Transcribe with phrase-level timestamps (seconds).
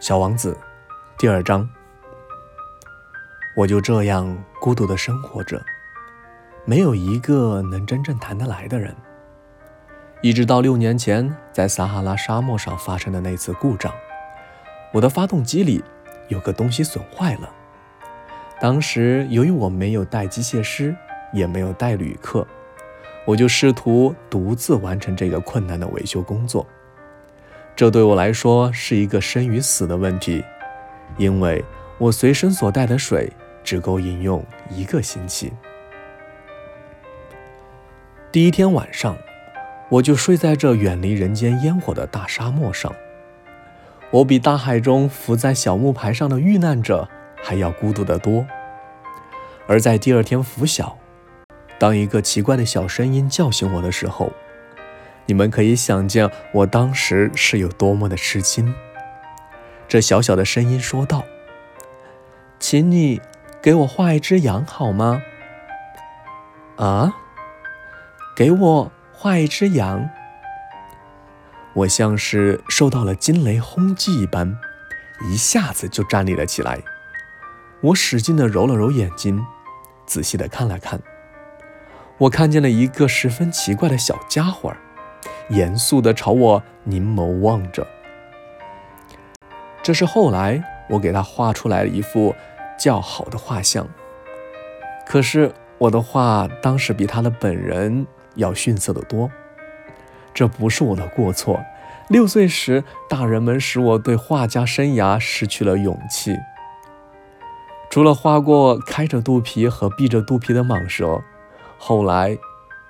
[0.00, 0.56] 小王子，
[1.18, 1.68] 第二章。
[3.56, 5.60] 我就这样孤独的生活着，
[6.64, 8.94] 没有一个能真正谈得来的人。
[10.22, 13.92] 一直到六年前，在撒哈拉沙漠上发生的那次故障，
[14.92, 15.82] 我的发动机里
[16.28, 17.52] 有个东西损坏了。
[18.60, 20.94] 当时由于我没有带机械师，
[21.32, 22.46] 也没有带旅客，
[23.26, 26.64] 我就试图独自完成这个困难的维修工作。
[27.78, 30.44] 这对我来说是一个生与死的问题，
[31.16, 31.64] 因为
[31.96, 33.32] 我随身所带的水
[33.62, 35.52] 只够饮用一个星期。
[38.32, 39.16] 第一天晚上，
[39.90, 42.92] 我就睡在这远离人间烟火的大沙漠上。
[44.10, 47.08] 我比大海中浮在小木牌上的遇难者
[47.40, 48.44] 还要孤独得多。
[49.68, 50.98] 而在第二天拂晓，
[51.78, 54.32] 当一个奇怪的小声音叫醒我的时候，
[55.28, 58.74] 你们可以想见我当时是有多么的吃惊。
[59.86, 61.22] 这小小的声音说道
[62.58, 63.20] ：“请你
[63.60, 65.22] 给我画一只羊好吗？”
[66.76, 67.12] 啊，
[68.34, 70.08] 给我画一只羊！
[71.74, 74.58] 我像是受到了惊雷轰击一般，
[75.30, 76.80] 一下子就站立了起来。
[77.82, 79.44] 我使劲地揉了揉眼睛，
[80.06, 81.00] 仔细地看了看，
[82.16, 84.78] 我看见了一个十分奇怪的小家伙儿。
[85.48, 87.86] 严肃地朝我凝眸望着。
[89.82, 92.34] 这是后来我给他画出来的一幅
[92.78, 93.88] 较好的画像。
[95.06, 99.30] 可是我的画当时比他的本人要逊色得多。
[100.34, 101.60] 这不是我的过错。
[102.08, 106.36] 六岁时，大人们使我对画家生涯失去了勇气。
[107.90, 111.22] 除了画过开着肚皮和闭着肚皮的蟒蛇，
[111.78, 112.38] 后来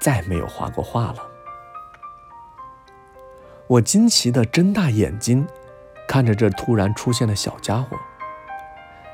[0.00, 1.16] 再没有画过画了。
[3.68, 5.44] 我惊奇地睁大眼睛，
[6.06, 7.96] 看着这突然出现的小家伙。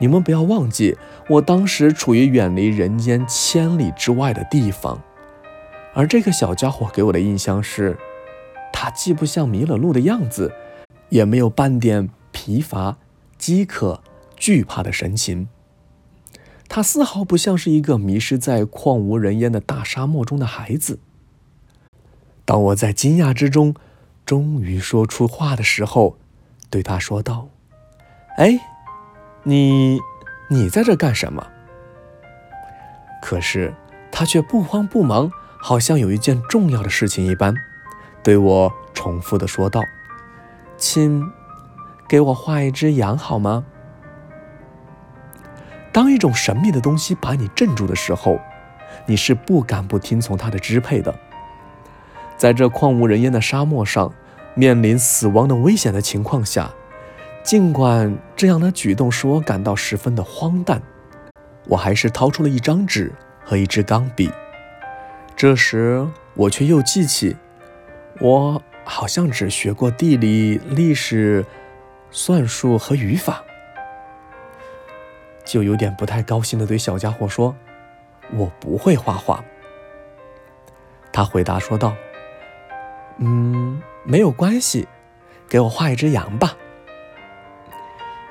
[0.00, 0.96] 你们不要忘记，
[1.28, 5.02] 我当时处于远离人间千里之外的地方，
[5.92, 7.98] 而这个小家伙给我的印象是，
[8.72, 10.50] 他既不像迷了路的样子，
[11.10, 12.96] 也没有半点疲乏、
[13.36, 14.02] 饥渴、
[14.34, 15.48] 惧怕的神情。
[16.70, 21.00] 他丝毫不像是一个迷失在旷无人烟的大沙漠中的孩子。
[22.46, 23.74] 当我在惊讶之中。
[24.28, 26.18] 终于说出话的时候，
[26.68, 27.48] 对他说道
[28.36, 28.60] ：“哎，
[29.42, 29.98] 你，
[30.50, 31.46] 你在这干什么？”
[33.24, 33.72] 可是
[34.12, 37.54] 他却不慌不忙，好像有一件重要的事情一般，
[38.22, 39.82] 对我重复的说道
[40.76, 41.24] ：“亲
[42.06, 43.64] 给我画一只羊好吗？”
[45.90, 48.38] 当一种神秘的东西把你镇住的时候，
[49.06, 51.18] 你是不敢不听从它的支配的。
[52.38, 54.14] 在这旷无人烟的沙漠上，
[54.54, 56.72] 面临死亡的危险的情况下，
[57.42, 60.80] 尽管这样的举动使我感到十分的荒诞，
[61.66, 63.12] 我还是掏出了一张纸
[63.44, 64.30] 和一支钢笔。
[65.34, 67.36] 这时，我却又记起，
[68.20, 71.44] 我好像只学过地理、历史、
[72.12, 73.42] 算术和语法，
[75.44, 77.56] 就有点不太高兴地对小家伙说
[78.32, 79.44] ：“我不会画画。”
[81.12, 81.92] 他回答说道。
[83.18, 84.86] 嗯，没有关系，
[85.48, 86.56] 给我画一只羊吧，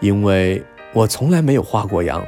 [0.00, 0.62] 因为
[0.92, 2.24] 我从来没有画过羊。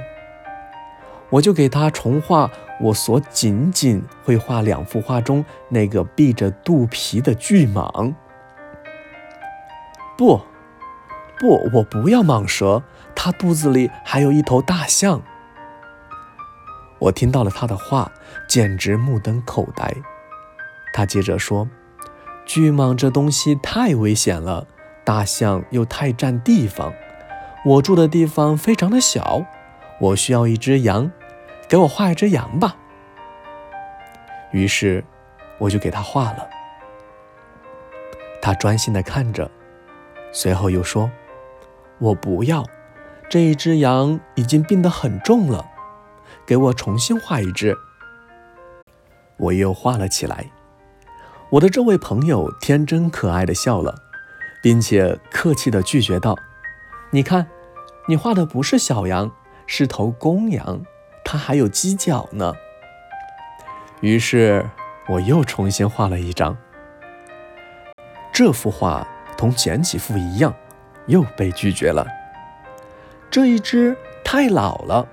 [1.28, 2.50] 我就给他重画
[2.81, 8.15] 我所仅仅会画两幅画中那个闭着肚皮的巨蟒。
[10.16, 10.41] 不，
[11.39, 12.83] 不，我不要蟒蛇，
[13.15, 15.21] 它肚子里还有一头大象。
[16.99, 18.11] 我听到了他的话，
[18.49, 19.95] 简直目瞪口呆。
[20.95, 21.69] 他接着说。
[22.47, 24.67] 巨蟒这东西太危险了，
[25.05, 26.95] 大象又太占地方。
[27.65, 29.45] 我住的地方非常的小，
[30.01, 31.11] 我需要一只羊，
[31.69, 32.77] 给我画一只羊吧。
[34.53, 35.05] 于是
[35.59, 36.48] 我就给他画了。
[38.41, 39.51] 他专心的看着，
[40.31, 41.10] 随后又说
[41.99, 42.65] ：“我不要，
[43.28, 45.66] 这一只羊已经病得很重了，
[46.47, 47.77] 给我重新画一只。”
[49.37, 50.47] 我又画了起来。
[51.51, 53.95] 我的这位朋友天真可爱的笑了，
[54.60, 56.37] 并且客气的拒绝道
[57.10, 57.47] ：“你看，
[58.09, 59.31] 你画的不是小羊，
[59.65, 60.83] 是头公羊，
[61.25, 62.53] 它还有犄角呢。”
[64.03, 64.69] 于是
[65.09, 66.57] 我又重新画了一张。
[68.33, 69.07] 这幅画
[69.39, 70.53] 同前几幅一样，
[71.07, 72.04] 又被拒绝了。
[73.31, 75.09] 这一只太老了，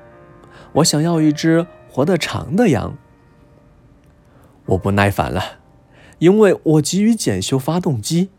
[0.73, 2.97] 我想要一只活得长的羊。
[4.65, 5.59] 我不耐烦了。
[6.19, 8.29] 因为我急于检修发动机，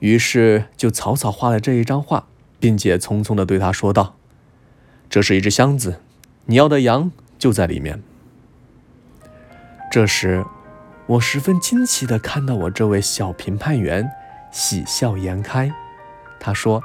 [0.00, 2.26] 于是就草草画了这一张画。
[2.62, 4.14] 并且匆匆地对他说道
[5.10, 6.00] ：“这是一只箱子，
[6.44, 8.00] 你要的羊就在里面。”
[9.90, 10.46] 这时，
[11.08, 14.08] 我十分惊奇地看到我这位小评判员
[14.52, 15.74] 喜笑颜开。
[16.38, 16.84] 他说：“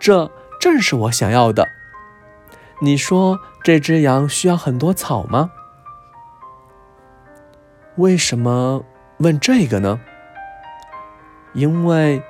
[0.00, 1.68] 这正是我想要的。
[2.80, 5.50] 你说这只羊需要很多草吗？
[7.96, 8.86] 为什么
[9.20, 10.00] 问这个呢？
[11.54, 12.22] 因为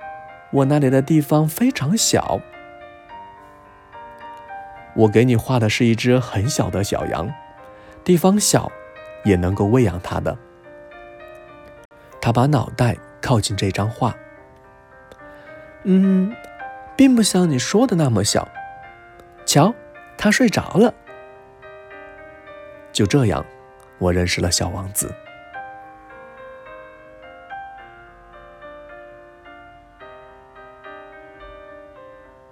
[0.52, 2.40] 我那里的地方非常小。
[4.94, 7.32] 我给你画的是一只很小的小羊，
[8.04, 8.70] 地方小。”
[9.22, 10.34] 也能够喂养它的。
[12.22, 14.16] 他把脑袋靠近这张画，
[15.82, 16.34] 嗯，
[16.96, 18.48] 并不像你说的那么小。
[19.44, 19.74] 瞧，
[20.16, 20.94] 他睡着了。
[22.92, 23.44] 就这样，
[23.98, 25.14] 我认识了小王子。